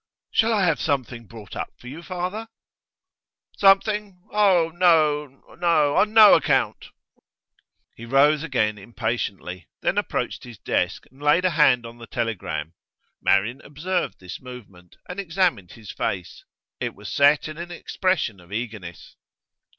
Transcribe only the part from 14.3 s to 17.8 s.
movement, and examined his face; it was set in an